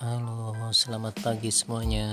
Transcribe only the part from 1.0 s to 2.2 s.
pagi semuanya.